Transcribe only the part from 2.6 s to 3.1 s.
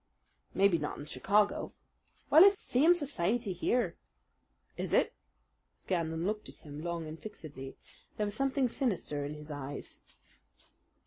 the same